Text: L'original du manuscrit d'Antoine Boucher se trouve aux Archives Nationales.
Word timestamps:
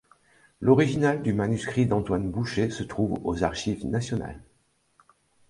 L'original 0.61 1.21
du 1.21 1.31
manuscrit 1.31 1.85
d'Antoine 1.85 2.27
Boucher 2.31 2.71
se 2.71 2.81
trouve 2.81 3.19
aux 3.23 3.43
Archives 3.43 3.85
Nationales. 3.85 4.41